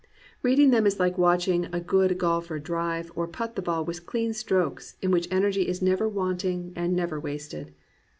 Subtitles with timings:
[0.41, 4.07] Read ing them is like watching a good golfer drive or putt the ball with
[4.07, 7.75] clean strokes in which energy is never wanting and never wasted.